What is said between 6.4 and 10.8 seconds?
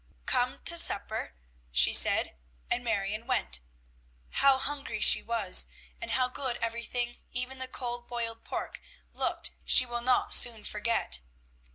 everything, even the cold boiled pork, looked, she will not soon